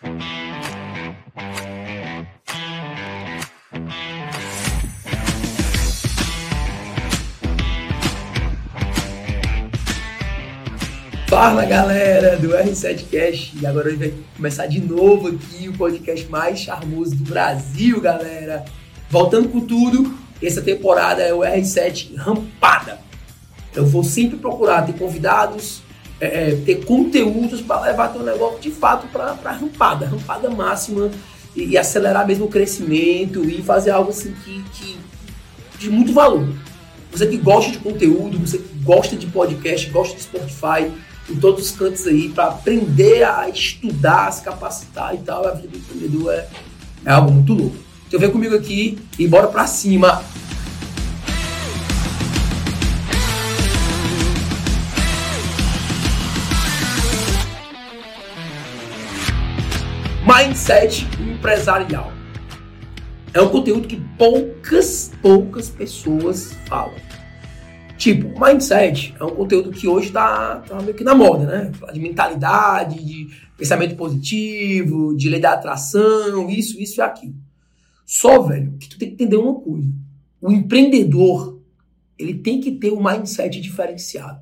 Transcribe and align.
Fala 0.00 0.12
galera 11.66 12.38
do 12.38 12.48
R7Cast 12.48 13.60
e 13.60 13.66
agora 13.66 13.88
a 13.88 13.90
gente 13.90 13.98
vai 13.98 14.14
começar 14.36 14.66
de 14.66 14.80
novo 14.80 15.28
aqui 15.28 15.68
o 15.68 15.76
podcast 15.76 16.26
mais 16.28 16.60
charmoso 16.60 17.14
do 17.14 17.24
Brasil, 17.24 18.00
galera. 18.00 18.64
Voltando 19.10 19.50
com 19.50 19.60
tudo, 19.60 20.16
essa 20.42 20.62
temporada 20.62 21.20
é 21.22 21.34
o 21.34 21.40
R7 21.40 22.16
Rampada. 22.16 22.98
Eu 23.74 23.84
vou 23.84 24.02
sempre 24.02 24.38
procurar 24.38 24.86
ter 24.86 24.94
convidados, 24.94 25.82
é, 26.20 26.50
é 26.50 26.56
ter 26.56 26.84
conteúdos 26.84 27.60
para 27.60 27.82
levar 27.82 28.08
teu 28.08 28.22
negócio 28.22 28.60
de 28.60 28.70
fato 28.70 29.06
para 29.08 29.34
rampada, 29.52 30.06
rampada 30.06 30.50
máxima 30.50 31.10
e, 31.56 31.70
e, 31.70 31.78
acelerar 31.78 32.26
mesmo 32.26 32.44
o 32.46 32.48
crescimento 32.48 33.44
e 33.44 33.62
fazer 33.62 33.90
algo 33.90 34.10
assim 34.10 34.34
que, 34.44 34.62
que 34.74 34.98
de 35.78 35.90
muito 35.90 36.12
valor. 36.12 36.46
Você 37.10 37.26
que 37.26 37.36
gosta 37.36 37.72
de 37.72 37.78
conteúdo, 37.78 38.38
você 38.38 38.58
que 38.58 38.74
gosta 38.84 39.16
de 39.16 39.26
podcast, 39.26 39.90
gosta 39.90 40.14
de 40.14 40.22
Spotify, 40.22 40.92
em 41.28 41.36
todos 41.36 41.66
os 41.66 41.76
cantos 41.76 42.06
aí 42.06 42.28
para 42.28 42.46
aprender 42.46 43.24
a 43.24 43.48
estudar, 43.48 44.30
se 44.32 44.42
capacitar 44.42 45.14
e 45.14 45.18
tal. 45.18 45.46
A 45.46 45.52
vida 45.52 45.68
do 45.68 45.78
empreendedor 45.78 46.32
é, 46.34 46.48
é 47.04 47.10
algo 47.10 47.32
muito 47.32 47.54
louco. 47.54 47.76
Então 48.06 48.18
vem 48.18 48.30
comigo 48.30 48.54
aqui 48.54 48.98
e 49.18 49.26
bora 49.26 49.48
para 49.48 49.66
cima. 49.66 50.22
Mindset 60.32 61.08
empresarial. 61.20 62.12
É 63.34 63.42
um 63.42 63.48
conteúdo 63.48 63.88
que 63.88 64.00
poucas, 64.16 65.10
poucas 65.20 65.70
pessoas 65.70 66.52
falam. 66.68 66.94
Tipo, 67.98 68.38
mindset 68.38 69.12
é 69.18 69.24
um 69.24 69.34
conteúdo 69.34 69.72
que 69.72 69.88
hoje 69.88 70.12
tá, 70.12 70.60
tá 70.60 70.80
meio 70.82 70.94
que 70.94 71.02
na 71.02 71.16
moda, 71.16 71.46
né? 71.46 71.72
De 71.92 71.98
mentalidade, 71.98 73.04
de 73.04 73.28
pensamento 73.58 73.96
positivo, 73.96 75.16
de 75.16 75.28
lei 75.28 75.40
da 75.40 75.54
atração, 75.54 76.48
isso, 76.48 76.80
isso 76.80 77.00
e 77.00 77.02
aquilo. 77.02 77.34
Só, 78.06 78.40
velho, 78.40 78.76
que 78.78 78.88
tu 78.88 78.98
tem 78.98 79.08
que 79.08 79.14
entender 79.14 79.36
uma 79.36 79.54
coisa. 79.60 79.88
O 80.40 80.52
empreendedor, 80.52 81.60
ele 82.16 82.34
tem 82.34 82.60
que 82.60 82.70
ter 82.70 82.92
um 82.92 83.02
mindset 83.02 83.60
diferenciado. 83.60 84.40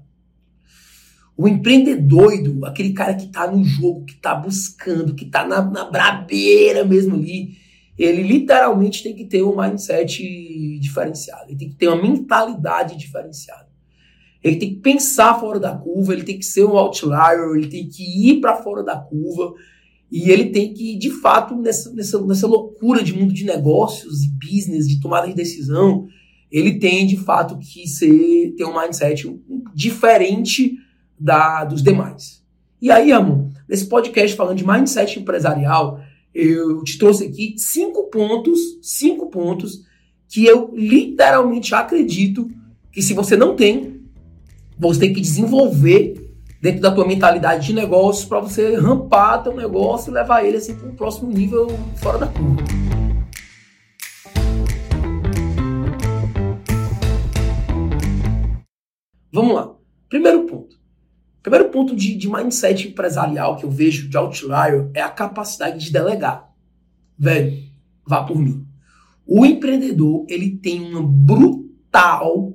O 1.38 1.46
empreendedor, 1.46 2.32
aquele 2.64 2.92
cara 2.92 3.14
que 3.14 3.28
tá 3.28 3.48
no 3.48 3.62
jogo, 3.62 4.04
que 4.04 4.16
tá 4.16 4.34
buscando, 4.34 5.14
que 5.14 5.26
tá 5.26 5.46
na, 5.46 5.62
na 5.62 5.84
brabeira 5.84 6.84
mesmo 6.84 7.14
ali, 7.14 7.56
ele 7.96 8.24
literalmente 8.24 9.04
tem 9.04 9.14
que 9.14 9.24
ter 9.24 9.44
um 9.44 9.56
mindset 9.56 10.20
diferenciado, 10.80 11.44
ele 11.48 11.58
tem 11.58 11.68
que 11.68 11.76
ter 11.76 11.86
uma 11.86 12.02
mentalidade 12.02 12.96
diferenciada. 12.96 13.68
Ele 14.42 14.56
tem 14.56 14.70
que 14.70 14.80
pensar 14.80 15.38
fora 15.38 15.60
da 15.60 15.76
curva, 15.76 16.12
ele 16.12 16.24
tem 16.24 16.36
que 16.36 16.44
ser 16.44 16.64
um 16.64 16.76
outlier, 16.76 17.54
ele 17.54 17.68
tem 17.68 17.88
que 17.88 18.02
ir 18.28 18.40
para 18.40 18.56
fora 18.56 18.82
da 18.82 18.96
curva 18.96 19.54
e 20.10 20.30
ele 20.30 20.46
tem 20.46 20.74
que, 20.74 20.96
de 20.96 21.10
fato, 21.10 21.54
nessa, 21.54 21.92
nessa, 21.92 22.20
nessa 22.20 22.48
loucura 22.48 23.00
de 23.00 23.12
mundo 23.12 23.32
de 23.32 23.44
negócios 23.44 24.24
e 24.24 24.30
business, 24.30 24.88
de 24.88 25.00
tomada 25.00 25.28
de 25.28 25.34
decisão, 25.34 26.08
ele 26.50 26.80
tem 26.80 27.06
de 27.06 27.16
fato 27.16 27.56
que 27.58 27.86
ser 27.86 28.54
ter 28.56 28.64
um 28.64 28.76
mindset 28.76 29.40
diferente 29.72 30.78
da 31.18 31.64
dos 31.64 31.82
demais. 31.82 32.42
E 32.80 32.90
aí, 32.90 33.12
amor, 33.12 33.50
nesse 33.68 33.86
podcast 33.86 34.36
falando 34.36 34.56
de 34.56 34.66
mindset 34.66 35.18
empresarial, 35.18 36.00
eu 36.34 36.82
te 36.84 36.96
trouxe 36.96 37.24
aqui 37.26 37.54
cinco 37.56 38.04
pontos, 38.04 38.58
cinco 38.82 39.28
pontos 39.28 39.82
que 40.28 40.44
eu 40.44 40.70
literalmente 40.74 41.74
acredito 41.74 42.48
que 42.92 43.02
se 43.02 43.14
você 43.14 43.36
não 43.36 43.56
tem, 43.56 44.02
você 44.78 45.00
tem 45.00 45.12
que 45.12 45.20
desenvolver 45.20 46.28
dentro 46.60 46.80
da 46.80 46.90
tua 46.90 47.06
mentalidade 47.06 47.66
de 47.66 47.72
negócios 47.72 48.24
para 48.24 48.40
você 48.40 48.76
rampar 48.76 49.42
teu 49.42 49.54
negócio 49.54 50.10
e 50.10 50.14
levar 50.14 50.44
ele 50.44 50.56
assim 50.56 50.74
para 50.74 50.88
um 50.88 50.94
próximo 50.94 51.30
nível 51.30 51.66
fora 51.96 52.18
da 52.18 52.26
curva. 52.26 52.62
Vamos 59.32 59.54
lá. 59.54 59.74
Primeiro 60.08 60.44
ponto. 60.44 60.77
Primeiro 61.48 61.70
ponto 61.70 61.96
de, 61.96 62.14
de 62.14 62.28
mindset 62.28 62.88
empresarial 62.88 63.56
que 63.56 63.64
eu 63.64 63.70
vejo 63.70 64.06
de 64.06 64.18
outlier 64.18 64.90
é 64.92 65.00
a 65.00 65.08
capacidade 65.08 65.82
de 65.82 65.90
delegar. 65.90 66.52
Velho, 67.18 67.56
vá 68.06 68.22
por 68.22 68.38
mim. 68.38 68.66
O 69.26 69.46
empreendedor, 69.46 70.26
ele 70.28 70.58
tem 70.58 70.78
uma 70.78 71.02
brutal, 71.02 72.52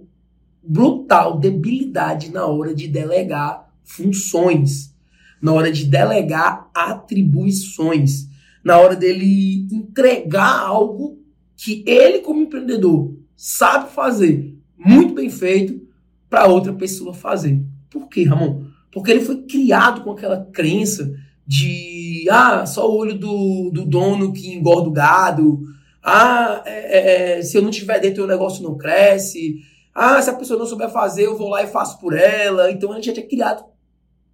brutal 0.61 1.39
debilidade 1.39 2.31
na 2.31 2.45
hora 2.45 2.75
de 2.75 2.87
delegar 2.87 3.67
funções, 3.83 4.95
na 5.41 5.51
hora 5.53 5.71
de 5.71 5.85
delegar 5.85 6.69
atribuições, 6.71 8.27
na 8.63 8.77
hora 8.77 8.95
dele 8.95 9.67
entregar 9.71 10.67
algo 10.67 11.17
que 11.57 11.83
ele, 11.87 12.19
como 12.19 12.43
empreendedor, 12.43 13.17
sabe 13.35 13.91
fazer 13.91 14.55
muito 14.77 15.15
bem 15.15 15.31
feito 15.31 15.81
para 16.29 16.45
outra 16.45 16.71
pessoa 16.71 17.11
fazer. 17.11 17.59
Por 17.89 18.07
quê, 18.07 18.23
Ramon? 18.23 18.71
Porque 18.93 19.11
ele 19.11 19.25
foi 19.25 19.41
criado 19.43 20.03
com 20.03 20.11
aquela 20.11 20.45
crença 20.51 21.11
de 21.45 22.25
ah, 22.29 22.65
só 22.65 22.89
o 22.89 22.95
olho 22.95 23.17
do, 23.17 23.71
do 23.71 23.85
dono 23.85 24.31
que 24.31 24.53
engorda 24.53 24.89
o 24.89 24.93
gado. 24.93 25.61
Ah, 26.01 26.61
é, 26.65 26.99
é, 26.99 27.39
é, 27.39 27.41
se 27.41 27.57
eu 27.57 27.61
não 27.61 27.71
tiver 27.71 27.99
dentro 27.99 28.23
o 28.23 28.27
negócio 28.27 28.63
não 28.63 28.77
cresce. 28.77 29.61
Ah, 29.93 30.21
se 30.21 30.29
a 30.29 30.33
pessoa 30.33 30.59
não 30.59 30.65
souber 30.65 30.89
fazer, 30.89 31.25
eu 31.25 31.37
vou 31.37 31.49
lá 31.49 31.63
e 31.63 31.67
faço 31.67 31.99
por 31.99 32.15
ela. 32.15 32.71
Então 32.71 32.91
a 32.91 33.01
gente 33.01 33.19
é 33.19 33.23
criado 33.23 33.63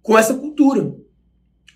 com 0.02 0.18
essa 0.18 0.34
cultura. 0.34 0.94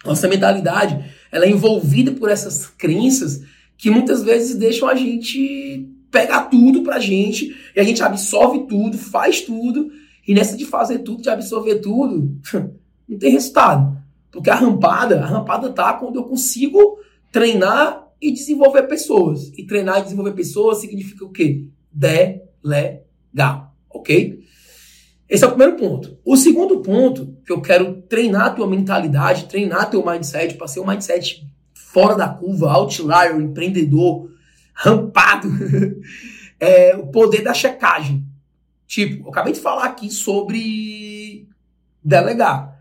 Nossa 0.04 0.28
mentalidade, 0.28 1.02
ela 1.32 1.46
é 1.46 1.50
envolvida 1.50 2.12
por 2.12 2.30
essas 2.30 2.66
crenças 2.66 3.42
que 3.76 3.90
muitas 3.90 4.22
vezes 4.22 4.56
deixam 4.56 4.88
a 4.88 4.94
gente 4.94 5.88
pegar 6.10 6.42
tudo 6.44 6.82
pra 6.82 7.00
gente 7.00 7.56
e 7.74 7.80
a 7.80 7.82
gente 7.82 8.02
absorve 8.02 8.66
tudo, 8.68 8.96
faz 8.96 9.40
tudo 9.40 9.90
e 10.26 10.34
nessa 10.34 10.56
de 10.56 10.64
fazer 10.64 11.00
tudo, 11.00 11.22
de 11.22 11.30
absorver 11.30 11.76
tudo, 11.76 12.36
não 13.08 13.18
tem 13.18 13.32
resultado. 13.32 14.02
Porque 14.30 14.50
a 14.50 14.54
rampada, 14.54 15.22
a 15.22 15.26
rampada 15.26 15.70
tá 15.70 15.92
quando 15.94 16.16
eu 16.16 16.24
consigo 16.24 16.98
treinar 17.30 18.08
e 18.20 18.32
desenvolver 18.32 18.84
pessoas. 18.84 19.52
E 19.56 19.64
treinar 19.66 20.00
e 20.00 20.02
desenvolver 20.04 20.32
pessoas 20.32 20.78
significa 20.78 21.24
o 21.24 21.30
quê? 21.30 21.68
Delegar, 21.92 23.72
ok? 23.90 24.42
Esse 25.28 25.44
é 25.44 25.46
o 25.46 25.50
primeiro 25.50 25.76
ponto. 25.76 26.18
O 26.24 26.36
segundo 26.36 26.80
ponto, 26.80 27.36
que 27.44 27.52
eu 27.52 27.60
quero 27.60 28.02
treinar 28.02 28.46
a 28.46 28.50
tua 28.50 28.66
mentalidade, 28.66 29.46
treinar 29.46 29.90
teu 29.90 30.04
mindset, 30.04 30.54
para 30.54 30.68
ser 30.68 30.80
um 30.80 30.86
mindset 30.86 31.46
fora 31.72 32.14
da 32.16 32.28
curva, 32.28 32.72
outlier, 32.72 33.36
empreendedor, 33.40 34.30
rampado, 34.74 35.48
é 36.58 36.96
o 36.96 37.06
poder 37.06 37.42
da 37.42 37.54
checagem. 37.54 38.24
Tipo, 38.86 39.26
eu 39.26 39.30
acabei 39.30 39.52
de 39.52 39.60
falar 39.60 39.84
aqui 39.84 40.10
sobre 40.10 41.48
delegar. 42.02 42.74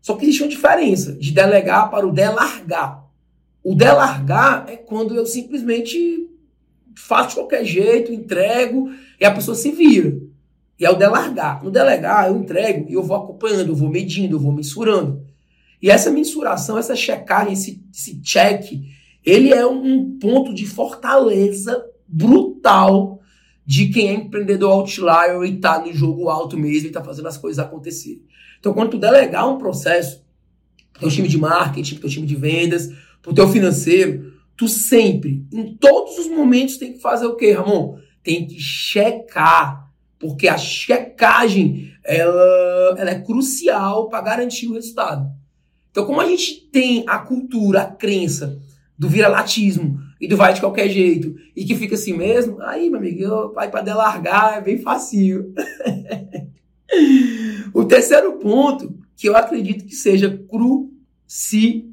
Só 0.00 0.14
que 0.14 0.24
existe 0.24 0.42
uma 0.42 0.48
diferença 0.48 1.12
de 1.14 1.32
delegar 1.32 1.90
para 1.90 2.06
o 2.06 2.12
delargar. 2.12 3.04
O 3.62 3.74
delargar 3.74 4.66
é 4.68 4.76
quando 4.76 5.14
eu 5.14 5.24
simplesmente 5.24 6.28
faço 6.96 7.30
de 7.30 7.34
qualquer 7.36 7.64
jeito, 7.64 8.12
entrego 8.12 8.90
e 9.20 9.24
a 9.24 9.30
pessoa 9.30 9.54
se 9.54 9.70
vira. 9.70 10.18
E 10.78 10.84
é 10.84 10.90
o 10.90 10.96
delargar. 10.96 11.62
No 11.62 11.70
delegar, 11.70 12.28
eu 12.28 12.36
entrego 12.36 12.90
e 12.90 12.94
eu 12.94 13.02
vou 13.02 13.16
acompanhando, 13.16 13.68
eu 13.68 13.76
vou 13.76 13.88
medindo, 13.88 14.36
eu 14.36 14.40
vou 14.40 14.52
mensurando. 14.52 15.24
E 15.80 15.90
essa 15.90 16.10
mensuração, 16.10 16.78
essa 16.78 16.96
checagem, 16.96 17.52
esse, 17.52 17.82
esse 17.92 18.20
check, 18.20 18.82
ele 19.24 19.52
é 19.52 19.66
um 19.66 20.18
ponto 20.18 20.52
de 20.52 20.66
fortaleza 20.66 21.84
brutal 22.06 23.20
de 23.66 23.88
quem 23.88 24.08
é 24.08 24.14
empreendedor 24.14 24.72
outlier 24.72 25.42
e 25.44 25.58
tá 25.58 25.78
no 25.78 25.92
jogo 25.92 26.28
alto 26.28 26.56
mesmo 26.56 26.88
e 26.88 26.92
tá 26.92 27.02
fazendo 27.02 27.28
as 27.28 27.38
coisas 27.38 27.64
acontecerem. 27.64 28.22
Então, 28.60 28.74
quando 28.74 28.90
tu 28.90 28.98
delegar 28.98 29.48
um 29.48 29.58
processo 29.58 30.22
pro 30.92 31.00
teu 31.00 31.10
time 31.10 31.28
de 31.28 31.38
marketing, 31.38 31.94
pro 31.94 32.02
teu 32.02 32.10
time 32.10 32.26
de 32.26 32.36
vendas, 32.36 32.92
pro 33.22 33.34
teu 33.34 33.48
financeiro, 33.48 34.32
tu 34.56 34.68
sempre, 34.68 35.46
em 35.52 35.74
todos 35.76 36.18
os 36.18 36.28
momentos, 36.28 36.76
tem 36.76 36.92
que 36.92 37.00
fazer 37.00 37.26
o 37.26 37.36
quê, 37.36 37.52
Ramon? 37.52 37.98
Tem 38.22 38.46
que 38.46 38.58
checar. 38.58 39.90
Porque 40.18 40.48
a 40.48 40.56
checagem, 40.56 41.92
ela, 42.02 42.94
ela 42.96 43.10
é 43.10 43.20
crucial 43.20 44.08
para 44.08 44.22
garantir 44.22 44.68
o 44.68 44.74
resultado. 44.74 45.30
Então, 45.90 46.06
como 46.06 46.20
a 46.20 46.26
gente 46.26 46.68
tem 46.72 47.04
a 47.06 47.18
cultura, 47.18 47.82
a 47.82 47.86
crença 47.86 48.58
do 48.98 49.08
viralatismo, 49.08 50.00
e 50.24 50.28
tu 50.28 50.36
vai 50.38 50.54
de 50.54 50.60
qualquer 50.60 50.88
jeito 50.88 51.36
e 51.54 51.66
que 51.66 51.74
fica 51.74 51.96
assim 51.96 52.14
mesmo, 52.14 52.58
aí, 52.62 52.88
meu 52.88 52.98
amigo, 52.98 53.52
vai 53.52 53.70
para 53.70 53.82
delargar, 53.82 54.56
é 54.56 54.60
bem 54.62 54.78
facinho. 54.78 55.52
o 57.74 57.84
terceiro 57.84 58.38
ponto, 58.38 58.98
que 59.14 59.28
eu 59.28 59.36
acredito 59.36 59.84
que 59.84 59.94
seja 59.94 60.30
crucial. 60.48 61.84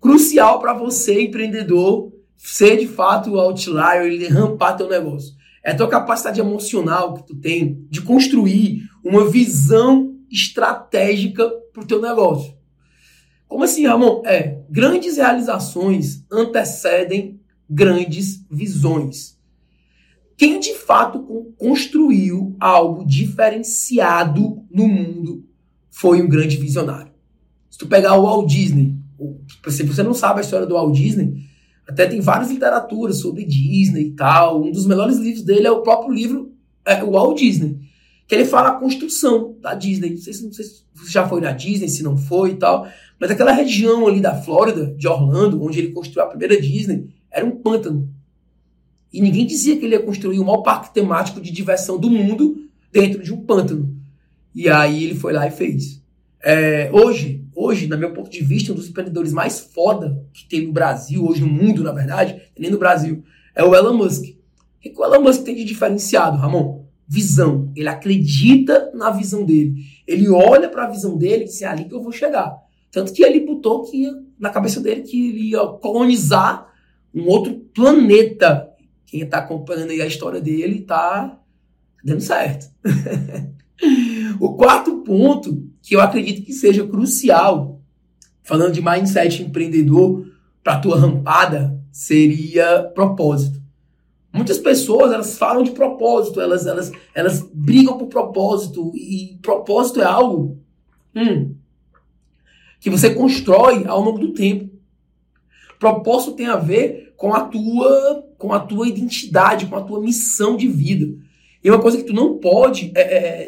crucial 0.00 0.60
para 0.60 0.72
você, 0.74 1.22
empreendedor, 1.22 2.12
ser 2.36 2.76
de 2.76 2.86
fato 2.86 3.32
o 3.32 3.40
outlier, 3.40 4.06
ele 4.06 4.28
rampar 4.28 4.76
teu 4.76 4.88
negócio. 4.88 5.34
É 5.64 5.72
a 5.72 5.76
tua 5.76 5.88
capacidade 5.88 6.38
emocional 6.38 7.14
que 7.14 7.26
tu 7.26 7.34
tem 7.34 7.84
de 7.90 8.00
construir 8.00 8.84
uma 9.04 9.28
visão 9.28 10.14
estratégica 10.30 11.50
para 11.72 11.82
o 11.82 11.86
teu 11.86 12.00
negócio. 12.00 12.59
Como 13.50 13.64
assim, 13.64 13.84
Ramon? 13.84 14.22
É, 14.24 14.60
grandes 14.70 15.16
realizações 15.16 16.24
antecedem 16.30 17.40
grandes 17.68 18.46
visões. 18.48 19.36
Quem 20.36 20.60
de 20.60 20.72
fato 20.74 21.52
construiu 21.58 22.54
algo 22.60 23.04
diferenciado 23.04 24.64
no 24.70 24.86
mundo 24.86 25.44
foi 25.90 26.22
um 26.22 26.28
grande 26.28 26.56
visionário. 26.58 27.10
Se 27.68 27.76
tu 27.76 27.88
pegar 27.88 28.16
o 28.16 28.22
Walt 28.22 28.48
Disney, 28.48 28.94
se 29.68 29.82
você 29.82 30.04
não 30.04 30.14
sabe 30.14 30.38
a 30.38 30.42
história 30.42 30.64
do 30.64 30.74
Walt 30.74 30.94
Disney, 30.94 31.44
até 31.88 32.06
tem 32.06 32.20
várias 32.20 32.52
literaturas 32.52 33.16
sobre 33.16 33.44
Disney 33.44 34.02
e 34.02 34.12
tal. 34.12 34.62
Um 34.62 34.70
dos 34.70 34.86
melhores 34.86 35.16
livros 35.16 35.42
dele 35.42 35.66
é 35.66 35.72
o 35.72 35.82
próprio 35.82 36.14
livro 36.14 36.52
é, 36.84 37.04
Walt 37.04 37.36
Disney, 37.36 37.80
que 38.30 38.36
ele 38.36 38.44
fala 38.44 38.68
a 38.68 38.74
construção 38.76 39.56
da 39.60 39.74
Disney. 39.74 40.10
Não 40.10 40.18
sei, 40.18 40.32
se, 40.32 40.44
não 40.44 40.52
sei 40.52 40.64
se 40.64 40.84
já 41.08 41.28
foi 41.28 41.40
na 41.40 41.50
Disney, 41.50 41.88
se 41.88 42.00
não 42.00 42.16
foi 42.16 42.52
e 42.52 42.54
tal, 42.54 42.86
mas 43.18 43.28
aquela 43.28 43.50
região 43.50 44.06
ali 44.06 44.20
da 44.20 44.40
Flórida, 44.40 44.94
de 44.96 45.08
Orlando, 45.08 45.60
onde 45.60 45.80
ele 45.80 45.90
construiu 45.90 46.24
a 46.24 46.28
primeira 46.28 46.60
Disney, 46.60 47.08
era 47.28 47.44
um 47.44 47.50
pântano. 47.50 48.08
E 49.12 49.20
ninguém 49.20 49.44
dizia 49.44 49.76
que 49.76 49.84
ele 49.84 49.96
ia 49.96 50.02
construir 50.02 50.38
o 50.38 50.44
maior 50.44 50.62
parque 50.62 50.94
temático 50.94 51.40
de 51.40 51.50
diversão 51.50 51.98
do 51.98 52.08
mundo 52.08 52.68
dentro 52.92 53.20
de 53.20 53.34
um 53.34 53.44
pântano. 53.44 53.96
E 54.54 54.68
aí 54.68 55.02
ele 55.02 55.16
foi 55.16 55.32
lá 55.32 55.48
e 55.48 55.50
fez. 55.50 56.00
É, 56.40 56.88
hoje, 56.92 57.44
hoje, 57.52 57.88
na 57.88 57.96
meu 57.96 58.12
ponto 58.12 58.30
de 58.30 58.44
vista, 58.44 58.70
um 58.70 58.76
dos 58.76 58.88
empreendedores 58.88 59.32
mais 59.32 59.58
foda 59.58 60.24
que 60.32 60.48
tem 60.48 60.68
no 60.68 60.72
Brasil, 60.72 61.26
hoje 61.26 61.40
no 61.40 61.48
mundo, 61.48 61.82
na 61.82 61.90
verdade, 61.90 62.40
nem 62.56 62.70
no 62.70 62.78
Brasil, 62.78 63.24
é 63.56 63.64
o 63.64 63.74
Elon 63.74 63.96
Musk. 63.96 64.22
O 64.22 64.36
que 64.80 64.94
o 64.96 65.04
Elon 65.04 65.20
Musk 65.20 65.42
tem 65.42 65.56
de 65.56 65.64
diferenciado, 65.64 66.36
Ramon? 66.36 66.79
Visão. 67.12 67.72
Ele 67.74 67.88
acredita 67.88 68.92
na 68.94 69.10
visão 69.10 69.44
dele. 69.44 69.84
Ele 70.06 70.28
olha 70.28 70.68
para 70.68 70.84
a 70.84 70.90
visão 70.90 71.18
dele 71.18 71.42
e 71.42 71.46
diz: 71.46 71.60
é 71.60 71.66
ali 71.66 71.86
que 71.86 71.92
eu 71.92 72.00
vou 72.00 72.12
chegar. 72.12 72.56
Tanto 72.92 73.12
que 73.12 73.24
ele 73.24 73.40
botou 73.40 73.82
que 73.82 74.08
na 74.38 74.48
cabeça 74.48 74.80
dele 74.80 75.02
que 75.02 75.30
ele 75.30 75.50
ia 75.50 75.66
colonizar 75.66 76.72
um 77.12 77.26
outro 77.26 77.54
planeta. 77.74 78.70
Quem 79.06 79.22
está 79.22 79.38
acompanhando 79.38 79.90
aí 79.90 80.00
a 80.00 80.06
história 80.06 80.40
dele 80.40 80.82
está 80.82 81.36
dando 82.04 82.20
certo. 82.20 82.70
o 84.38 84.54
quarto 84.54 84.98
ponto 84.98 85.68
que 85.82 85.96
eu 85.96 86.00
acredito 86.00 86.46
que 86.46 86.52
seja 86.52 86.86
crucial, 86.86 87.80
falando 88.44 88.72
de 88.72 88.80
mindset 88.80 89.42
empreendedor 89.42 90.26
para 90.62 90.78
tua 90.78 91.00
rampada, 91.00 91.76
seria 91.90 92.84
propósito. 92.94 93.60
Muitas 94.32 94.58
pessoas 94.58 95.12
elas 95.12 95.36
falam 95.36 95.62
de 95.62 95.72
propósito, 95.72 96.40
elas, 96.40 96.66
elas, 96.66 96.92
elas 97.14 97.42
brigam 97.52 97.98
por 97.98 98.06
propósito 98.06 98.92
e 98.94 99.38
propósito 99.42 100.00
é 100.00 100.04
algo 100.04 100.58
hum, 101.14 101.54
que 102.78 102.88
você 102.88 103.12
constrói 103.12 103.84
ao 103.86 104.00
longo 104.00 104.18
do 104.18 104.32
tempo. 104.32 104.70
Propósito 105.78 106.36
tem 106.36 106.46
a 106.46 106.56
ver 106.56 107.12
com 107.16 107.34
a 107.34 107.44
tua 107.44 108.28
com 108.38 108.52
a 108.54 108.60
tua 108.60 108.88
identidade, 108.88 109.66
com 109.66 109.76
a 109.76 109.82
tua 109.82 110.00
missão 110.00 110.56
de 110.56 110.66
vida. 110.66 111.14
E 111.62 111.70
uma 111.70 111.80
coisa 111.80 111.98
que 111.98 112.04
tu 112.04 112.14
não 112.14 112.38
pode 112.38 112.90
é, 112.94 113.00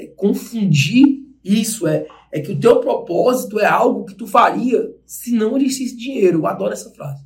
é, 0.02 0.06
confundir 0.08 1.22
isso 1.42 1.86
é 1.86 2.06
é 2.32 2.40
que 2.40 2.50
o 2.50 2.58
teu 2.58 2.80
propósito 2.80 3.60
é 3.60 3.66
algo 3.66 4.06
que 4.06 4.14
tu 4.14 4.26
faria 4.26 4.90
se 5.04 5.32
não 5.32 5.58
existisse 5.58 5.94
dinheiro. 5.94 6.38
Eu 6.38 6.46
adoro 6.46 6.72
essa 6.72 6.90
frase. 6.90 7.22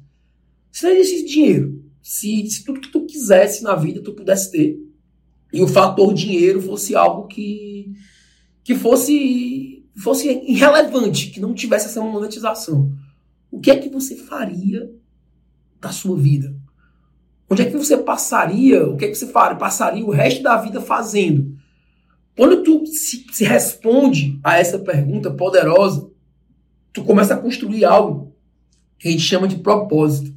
Se 0.73 0.85
não 0.85 0.93
existisse 0.93 1.27
dinheiro, 1.27 1.85
se, 2.07 2.49
se 2.49 2.65
tudo 2.65 2.81
que 2.81 2.93
tu 2.93 3.05
quisesse 3.05 3.65
na 3.65 3.75
vida 3.75 4.01
tu 4.01 4.13
pudesse 4.13 4.53
ter, 4.53 4.79
e 5.53 5.61
o 5.61 5.67
fator 5.67 6.15
dinheiro 6.15 6.63
fosse 6.63 6.95
algo 6.95 7.27
que, 7.27 7.93
que 8.63 8.77
fosse, 8.77 9.85
fosse 9.97 10.29
irrelevante, 10.47 11.31
que 11.31 11.41
não 11.41 11.53
tivesse 11.53 11.87
essa 11.87 12.01
monetização, 12.01 12.93
o 13.51 13.59
que 13.59 13.73
é 13.73 13.77
que 13.77 13.89
você 13.89 14.15
faria 14.15 14.89
da 15.81 15.91
sua 15.91 16.17
vida? 16.17 16.55
Onde 17.51 17.63
é 17.63 17.65
que 17.69 17.77
você 17.77 17.97
passaria? 17.97 18.87
O 18.87 18.97
que 18.97 19.07
é 19.07 19.09
que 19.09 19.17
você 19.17 19.27
faria? 19.27 19.59
Passaria 19.59 20.07
o 20.07 20.11
resto 20.11 20.45
da 20.45 20.57
vida 20.59 20.81
fazendo? 20.81 21.57
Quando 22.37 22.63
tu 22.63 22.87
se, 22.87 23.27
se 23.33 23.45
responde 23.45 24.39
a 24.45 24.57
essa 24.57 24.79
pergunta 24.79 25.33
poderosa, 25.33 26.09
tu 26.93 27.03
começa 27.03 27.35
a 27.35 27.39
construir 27.39 27.85
algo 27.85 28.33
que 28.97 29.09
a 29.09 29.11
gente 29.11 29.25
chama 29.25 29.49
de 29.49 29.57
propósito, 29.57 30.36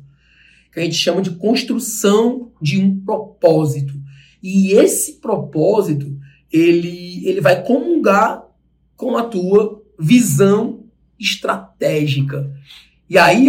que 0.71 0.79
a 0.79 0.83
gente 0.83 0.95
chama 0.95 1.21
de 1.21 1.31
construção 1.31 2.51
de 2.61 2.79
um 2.79 2.99
propósito. 2.99 3.93
E 4.41 4.71
esse 4.71 5.19
propósito, 5.19 6.17
ele, 6.51 7.27
ele 7.27 7.41
vai 7.41 7.63
comungar 7.63 8.43
com 8.95 9.17
a 9.17 9.23
tua 9.23 9.83
visão 9.99 10.85
estratégica. 11.19 12.49
E 13.09 13.17
aí, 13.17 13.47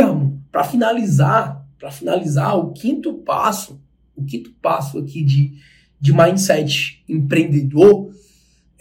para 0.50 0.64
finalizar, 0.64 1.67
para 1.78 1.90
finalizar, 1.90 2.58
o 2.58 2.72
quinto 2.72 3.14
passo, 3.14 3.81
o 4.17 4.25
quinto 4.25 4.50
passo 4.62 4.99
aqui 4.99 5.22
de, 5.22 5.55
de 6.00 6.12
mindset 6.12 7.02
empreendedor 7.08 8.11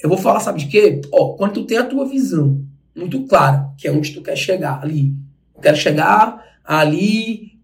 eu 0.01 0.07
vou 0.07 0.18
falar, 0.18 0.39
sabe 0.39 0.59
de 0.59 0.68
quê? 0.68 1.01
Ó, 1.12 1.33
quando 1.33 1.56
tu 1.56 1.65
tem 1.65 1.77
a 1.77 1.86
tua 1.86 2.06
visão 2.06 2.63
muito 2.95 3.25
clara, 3.25 3.69
que 3.77 3.88
é 3.88 3.91
onde 3.91 4.13
tu 4.13 4.21
quer 4.21 4.36
chegar 4.36 4.81
ali. 4.81 5.13
Eu 5.53 5.62
quero 5.62 5.77
chegar 5.77 6.41
ali, 6.63 7.58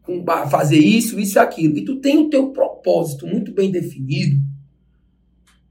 fazer 0.49 0.79
isso, 0.79 1.19
isso 1.19 1.37
e 1.37 1.39
aquilo. 1.39 1.77
E 1.77 1.85
tu 1.85 1.97
tem 1.97 2.17
o 2.17 2.29
teu 2.29 2.49
propósito 2.49 3.25
muito 3.27 3.51
bem 3.51 3.71
definido. 3.71 4.39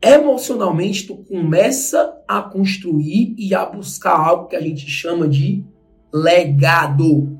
Emocionalmente, 0.00 1.06
tu 1.06 1.16
começa 1.16 2.14
a 2.28 2.42
construir 2.42 3.34
e 3.38 3.54
a 3.54 3.64
buscar 3.64 4.18
algo 4.18 4.48
que 4.48 4.56
a 4.56 4.60
gente 4.60 4.88
chama 4.88 5.26
de 5.26 5.64
legado. 6.12 7.38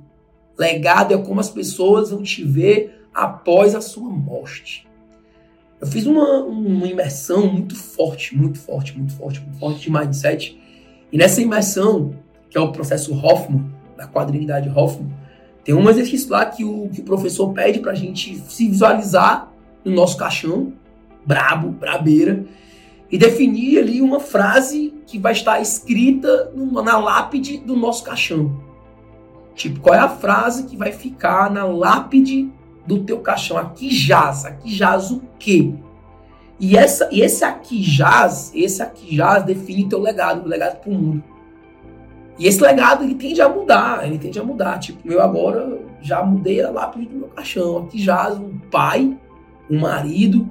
Legado 0.58 1.12
é 1.12 1.18
como 1.18 1.40
as 1.40 1.50
pessoas 1.50 2.10
vão 2.10 2.22
te 2.22 2.42
ver 2.42 3.06
após 3.12 3.74
a 3.74 3.80
sua 3.80 4.08
morte. 4.08 4.88
Eu 5.80 5.86
fiz 5.86 6.06
uma, 6.06 6.42
uma 6.44 6.86
imersão 6.86 7.52
muito 7.52 7.76
forte, 7.76 8.34
muito 8.34 8.58
forte, 8.58 8.96
muito 8.96 9.12
forte, 9.12 9.40
muito 9.40 9.58
forte 9.58 9.80
de 9.80 9.92
mindset. 9.92 10.58
E 11.12 11.18
nessa 11.18 11.42
imersão, 11.42 12.14
que 12.48 12.56
é 12.56 12.60
o 12.60 12.72
processo 12.72 13.14
Hoffman, 13.14 13.70
da 13.96 14.06
quadrinidade 14.06 14.70
Hoffman, 14.70 15.12
tem 15.64 15.74
um 15.74 15.88
exercício 15.88 16.30
lá 16.30 16.44
que 16.46 16.64
o, 16.64 16.88
que 16.88 17.00
o 17.00 17.04
professor 17.04 17.52
pede 17.52 17.80
para 17.80 17.92
a 17.92 17.94
gente 17.94 18.36
se 18.48 18.68
visualizar 18.68 19.50
no 19.84 19.92
nosso 19.92 20.16
caixão, 20.16 20.72
brabo, 21.24 21.70
brabeira, 21.70 22.44
e 23.10 23.18
definir 23.18 23.78
ali 23.78 24.02
uma 24.02 24.20
frase 24.20 24.94
que 25.06 25.18
vai 25.18 25.32
estar 25.32 25.60
escrita 25.60 26.52
na 26.54 26.98
lápide 26.98 27.58
do 27.58 27.76
nosso 27.76 28.04
caixão. 28.04 28.60
Tipo, 29.54 29.80
qual 29.80 29.94
é 29.94 29.98
a 29.98 30.08
frase 30.08 30.64
que 30.64 30.76
vai 30.76 30.90
ficar 30.90 31.50
na 31.50 31.64
lápide 31.64 32.50
do 32.86 33.02
teu 33.04 33.20
caixão. 33.20 33.56
Aqui 33.56 33.90
jaz. 33.90 34.44
Aqui 34.44 34.74
jaz 34.74 35.10
o 35.10 35.22
quê? 35.38 35.72
E, 36.60 36.76
essa, 36.76 37.08
e 37.10 37.20
esse 37.20 37.44
aqui 37.44 37.82
jaz, 37.82 38.52
esse 38.54 38.82
aqui 38.82 39.16
jaz 39.16 39.42
define 39.42 39.88
teu 39.88 40.00
legado, 40.00 40.44
o 40.44 40.48
legado 40.48 40.80
pro 40.80 40.92
mundo. 40.92 41.24
E 42.38 42.46
esse 42.46 42.60
legado 42.60 43.04
ele 43.04 43.14
tende 43.14 43.40
a 43.40 43.48
mudar, 43.48 44.06
ele 44.06 44.18
tende 44.18 44.38
a 44.38 44.44
mudar. 44.44 44.78
Tipo, 44.78 45.10
eu 45.10 45.20
agora 45.20 45.78
já 46.00 46.22
mudei 46.24 46.62
a 46.62 46.70
lápide 46.70 47.06
do 47.06 47.16
meu 47.16 47.28
caixão. 47.28 47.78
Aqui 47.78 47.98
jaz 48.02 48.38
um 48.38 48.58
pai, 48.70 49.16
um 49.70 49.80
marido, 49.80 50.48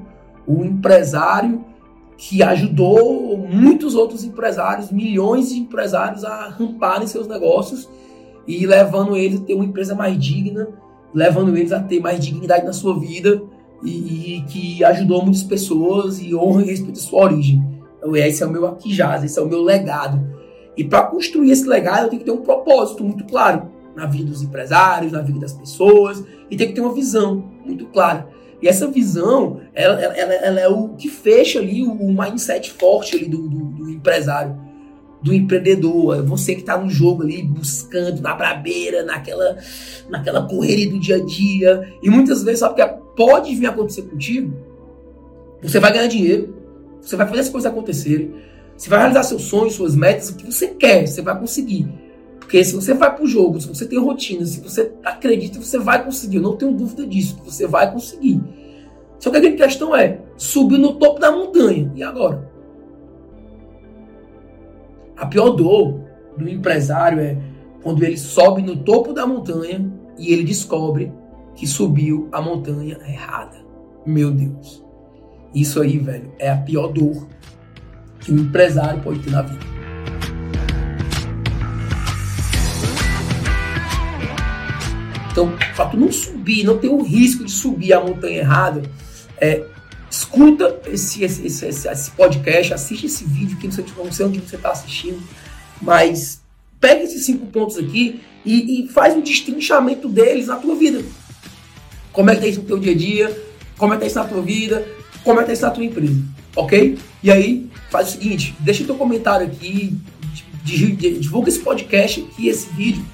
um 0.48 0.64
empresário 0.64 1.64
que 2.18 2.42
ajudou 2.42 3.38
muitos 3.38 3.96
outros 3.96 4.24
empresários, 4.24 4.92
milhões 4.92 5.50
de 5.50 5.60
empresários 5.60 6.24
a 6.24 6.48
ramparem 6.48 7.08
seus 7.08 7.28
negócios 7.28 7.90
e 8.48 8.66
levando 8.66 9.18
eles 9.18 9.42
a 9.42 9.44
ter 9.44 9.56
uma 9.56 9.66
empresa 9.66 9.94
mais 9.94 10.18
digna 10.18 10.68
levando 11.14 11.56
eles 11.56 11.72
a 11.72 11.80
ter 11.80 12.00
mais 12.00 12.20
dignidade 12.20 12.66
na 12.66 12.74
sua 12.74 13.00
vida 13.00 13.42
e, 13.84 14.38
e 14.38 14.42
que 14.44 14.84
ajudou 14.84 15.22
muitas 15.22 15.44
pessoas 15.44 16.20
e 16.20 16.34
honra 16.34 16.64
e 16.64 16.66
respeita 16.66 17.00
a 17.00 17.04
sua 17.04 17.24
origem. 17.26 17.64
Então, 17.98 18.16
esse 18.16 18.42
é 18.42 18.46
o 18.46 18.50
meu 18.50 18.66
aqui 18.66 18.94
jaz, 18.94 19.24
esse 19.24 19.38
é 19.38 19.42
o 19.42 19.48
meu 19.48 19.62
legado. 19.62 20.20
E 20.76 20.84
para 20.84 21.04
construir 21.04 21.52
esse 21.52 21.68
legado, 21.68 22.06
eu 22.06 22.10
tenho 22.10 22.20
que 22.20 22.26
ter 22.26 22.32
um 22.32 22.42
propósito 22.42 23.04
muito 23.04 23.24
claro 23.26 23.72
na 23.96 24.06
vida 24.06 24.30
dos 24.32 24.42
empresários, 24.42 25.12
na 25.12 25.22
vida 25.22 25.40
das 25.40 25.54
pessoas, 25.54 26.24
e 26.50 26.58
tem 26.58 26.68
que 26.68 26.74
ter 26.74 26.82
uma 26.82 26.94
visão 26.94 27.44
muito 27.64 27.86
clara. 27.88 28.28
E 28.62 28.68
essa 28.68 28.88
visão, 28.88 29.60
ela, 29.74 30.02
ela, 30.02 30.34
ela 30.34 30.60
é 30.60 30.68
o 30.68 30.90
que 30.90 31.10
fecha 31.10 31.60
ali 31.60 31.84
o 31.84 32.12
mindset 32.12 32.72
forte 32.72 33.16
ali 33.16 33.26
do, 33.26 33.48
do, 33.48 33.66
do 33.66 33.90
empresário 33.90 34.58
do 35.24 35.34
empreendedor, 35.34 36.18
é 36.18 36.22
você 36.22 36.54
que 36.54 36.60
está 36.60 36.78
no 36.78 36.90
jogo 36.90 37.24
ali 37.24 37.42
buscando 37.42 38.22
na 38.22 38.36
brabeira, 38.36 39.04
naquela, 39.04 39.58
naquela 40.10 40.46
correria 40.46 40.90
do 40.90 41.00
dia 41.00 41.16
a 41.16 41.26
dia. 41.26 41.94
E 42.04 42.10
muitas 42.10 42.44
vezes, 42.44 42.60
sabe 42.60 42.74
o 42.74 42.86
que 42.86 42.94
pode 43.16 43.56
vir 43.56 43.68
acontecer 43.68 44.02
contigo? 44.02 44.54
Você 45.62 45.80
vai 45.80 45.94
ganhar 45.94 46.08
dinheiro, 46.08 46.54
você 47.02 47.16
vai 47.16 47.26
fazer 47.26 47.40
as 47.40 47.50
coisas 47.50 47.72
acontecerem, 47.72 48.34
você 48.78 48.90
vai 48.90 49.00
realizar 49.00 49.24
seus 49.24 49.44
sonhos, 49.44 49.76
suas 49.76 49.96
metas, 49.96 50.30
o 50.30 50.36
que 50.36 50.46
você 50.46 50.68
quer, 50.68 51.08
você 51.08 51.22
vai 51.22 51.40
conseguir. 51.40 51.88
Porque 52.40 52.64
se 52.64 52.76
você 52.76 52.94
vai 52.94 53.16
pro 53.16 53.26
jogo, 53.26 53.60
se 53.60 53.68
você 53.68 53.86
tem 53.86 54.00
rotina, 54.00 54.46
se 54.46 54.60
você 54.60 54.94
acredita, 55.04 55.60
você 55.60 55.80
vai 55.80 56.04
conseguir. 56.04 56.38
Eu 56.38 56.44
não 56.44 56.56
tenho 56.56 56.74
dúvida 56.74 57.06
disso, 57.06 57.40
você 57.44 57.66
vai 57.66 57.92
conseguir. 57.92 58.42
Só 59.18 59.32
que 59.32 59.38
a 59.38 59.40
grande 59.40 59.58
questão 59.58 59.96
é, 59.96 60.20
subir 60.36 60.78
no 60.78 60.96
topo 60.96 61.20
da 61.20 61.32
montanha. 61.32 61.92
E 61.96 62.04
agora? 62.04 62.52
A 65.16 65.26
pior 65.26 65.52
dor 65.52 66.02
do 66.38 66.50
empresário 66.50 67.20
é 67.20 67.38
quando 67.82 68.04
ele 68.04 68.18
sobe 68.18 68.62
no 68.62 68.76
topo 68.76 69.14
da 69.14 69.26
montanha 69.26 69.92
e 70.18 70.34
ele 70.34 70.44
descobre 70.44 71.12
que 71.56 71.66
subiu 71.66 72.28
a 72.32 72.42
montanha 72.42 73.00
errada. 73.08 73.58
Meu 74.06 74.32
Deus. 74.32 74.84
Isso 75.54 75.82
aí, 75.82 75.98
velho, 75.98 76.32
é 76.40 76.50
a 76.50 76.58
pior 76.58 76.88
dor 76.88 77.28
que 78.24 78.32
um 78.32 78.38
empresário 78.38 79.02
pode 79.02 79.20
ter 79.20 79.32
na 79.32 79.42
vida. 79.42 79.74
Então, 85.32 85.52
para 85.76 85.86
tu 85.88 85.98
não 85.98 86.12
subir, 86.12 86.64
não 86.64 86.78
ter 86.78 86.90
o 86.90 87.02
risco 87.02 87.44
de 87.44 87.52
subir 87.52 87.92
a 87.92 88.00
montanha 88.00 88.38
errada, 88.38 88.84
é, 89.42 89.66
escuta 90.10 90.80
esse, 90.86 91.24
esse, 91.24 91.48
esse, 91.48 91.66
esse, 91.66 92.12
podcast, 92.12 92.72
assiste 92.72 93.08
esse 93.08 93.26
vídeo 93.26 93.58
que 93.58 93.68
não 93.68 94.12
sei, 94.12 94.26
onde 94.26 94.40
você 94.40 94.56
está 94.56 94.70
assistindo, 94.72 95.22
mas 95.82 96.40
pega 96.80 97.02
esses 97.04 97.26
cinco 97.26 97.48
pontos 97.48 97.78
aqui 97.80 98.22
e, 98.46 98.86
e, 98.86 98.88
faz 98.90 99.16
um 99.16 99.22
destrinchamento 99.22 100.08
deles 100.08 100.48
na 100.48 100.58
tua 100.58 100.76
vida. 100.76 101.04
Como 102.12 102.30
é 102.30 102.36
que 102.36 102.42
tá 102.42 102.48
isso 102.48 102.62
no 102.62 102.68
teu 102.68 102.78
dia 102.78 102.92
a 102.92 102.96
dia? 102.96 103.44
Como 103.76 103.92
é 103.92 103.96
que 103.96 104.02
tá 104.02 104.08
isso 104.08 104.20
na 104.20 104.26
tua 104.26 104.42
vida? 104.44 104.88
Como 105.24 105.40
é 105.40 105.44
que 105.44 105.48
tá 105.48 105.54
isso 105.54 105.62
na 105.64 105.72
tua 105.72 105.84
empresa? 105.84 106.22
Ok? 106.56 107.00
E 107.24 107.32
aí, 107.32 107.68
faz 107.94 108.08
o 108.08 108.12
seguinte, 108.14 108.56
deixa 108.60 108.84
teu 108.84 108.96
comentário 108.96 109.46
aqui, 109.46 109.96
divulga 110.64 111.48
esse 111.48 111.60
podcast 111.60 112.22
aqui, 112.22 112.48
esse 112.48 112.68
vídeo, 112.72 113.06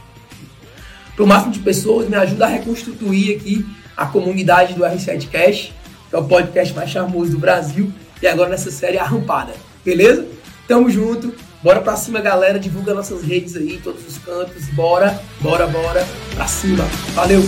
para 1.18 1.26
o 1.26 1.28
máximo 1.28 1.52
de 1.52 1.60
pessoas, 1.60 2.08
me 2.08 2.16
ajuda 2.16 2.46
a 2.46 2.48
reconstituir 2.48 3.36
aqui 3.36 3.66
a 3.98 4.06
comunidade 4.06 4.74
do 4.74 4.84
R7 4.84 5.28
Cash, 5.30 5.74
que 6.10 6.16
é 6.16 6.18
o 6.18 6.24
podcast 6.24 6.74
mais 6.74 6.90
charmoso 6.90 7.32
do 7.32 7.38
Brasil, 7.38 7.92
e 8.22 8.28
agora 8.28 8.50
nessa 8.50 8.72
série 8.72 8.98
A 8.98 9.04
Rampada. 9.04 9.54
Beleza? 9.84 10.26
Tamo 10.66 10.90
junto. 10.90 11.34
Bora 11.62 11.82
pra 11.82 11.98
cima, 11.98 12.22
galera. 12.22 12.58
Divulga 12.58 12.94
nossas 12.94 13.22
redes 13.22 13.58
aí, 13.58 13.82
todos 13.84 14.08
os 14.08 14.18
cantos. 14.18 14.66
Bora, 14.70 15.22
bora, 15.42 15.68
bora. 15.68 16.08
Pra 16.36 16.48
cima. 16.48 16.86
Valeu! 17.14 17.44